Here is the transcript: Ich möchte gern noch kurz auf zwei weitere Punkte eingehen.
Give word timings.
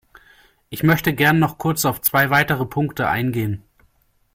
Ich 0.71 0.81
möchte 0.81 1.13
gern 1.13 1.37
noch 1.37 1.59
kurz 1.59 1.85
auf 1.85 2.01
zwei 2.01 2.31
weitere 2.31 2.65
Punkte 2.65 3.07
eingehen. 3.07 3.61